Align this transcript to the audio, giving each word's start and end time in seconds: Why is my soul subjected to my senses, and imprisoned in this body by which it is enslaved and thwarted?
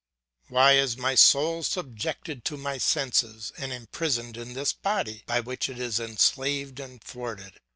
Why 0.47 0.71
is 0.77 0.97
my 0.97 1.13
soul 1.13 1.61
subjected 1.61 2.43
to 2.45 2.57
my 2.57 2.79
senses, 2.79 3.53
and 3.55 3.71
imprisoned 3.71 4.35
in 4.35 4.55
this 4.55 4.73
body 4.73 5.21
by 5.27 5.41
which 5.41 5.69
it 5.69 5.77
is 5.77 5.99
enslaved 5.99 6.79
and 6.79 7.03
thwarted? 7.03 7.59